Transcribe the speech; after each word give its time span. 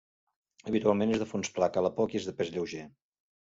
Habitualment 0.71 1.13
és 1.17 1.21
de 1.25 1.29
fons 1.35 1.53
pla, 1.59 1.69
cala 1.77 1.95
poc 2.01 2.19
i 2.19 2.21
és 2.23 2.29
de 2.31 2.37
pes 2.41 2.53
lleuger. 2.59 2.87